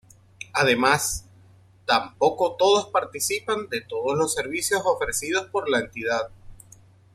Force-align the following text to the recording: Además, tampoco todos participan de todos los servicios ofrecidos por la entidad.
Además, 0.53 1.25
tampoco 1.85 2.55
todos 2.55 2.87
participan 2.89 3.69
de 3.69 3.81
todos 3.81 4.17
los 4.17 4.33
servicios 4.33 4.81
ofrecidos 4.83 5.45
por 5.51 5.69
la 5.69 5.77
entidad. 5.79 6.31